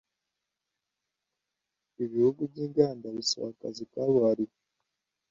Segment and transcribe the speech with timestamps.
[2.03, 4.55] Ibihugu byinganda bisaba akazi kabuhariwe.